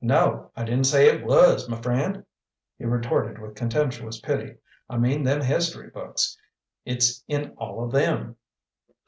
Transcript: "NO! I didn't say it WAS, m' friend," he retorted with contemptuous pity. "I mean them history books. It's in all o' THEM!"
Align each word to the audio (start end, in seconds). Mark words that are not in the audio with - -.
"NO! 0.00 0.52
I 0.56 0.62
didn't 0.62 0.84
say 0.86 1.08
it 1.08 1.24
WAS, 1.26 1.68
m' 1.68 1.82
friend," 1.82 2.24
he 2.78 2.84
retorted 2.84 3.40
with 3.40 3.56
contemptuous 3.56 4.20
pity. 4.20 4.58
"I 4.88 4.96
mean 4.96 5.24
them 5.24 5.40
history 5.40 5.90
books. 5.90 6.38
It's 6.84 7.24
in 7.26 7.50
all 7.58 7.80
o' 7.80 7.90
THEM!" 7.90 8.36